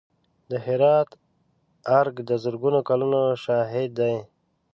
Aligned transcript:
د 0.49 0.51
هرات 0.65 1.09
ارګ 1.99 2.15
د 2.29 2.31
زرګونو 2.43 2.79
کلونو 2.89 3.21
شاهد 3.43 3.89
دی. 3.99 4.15